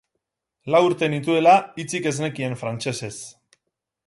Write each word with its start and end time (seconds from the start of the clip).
Lau 0.75 0.79
urte 0.85 1.09
nituela, 1.15 1.53
hitzik 1.83 2.09
ez 2.13 2.17
nekien 2.25 2.59
frantsesez. 2.63 3.15